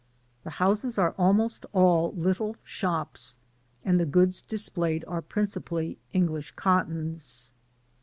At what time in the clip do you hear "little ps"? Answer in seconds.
2.17-3.37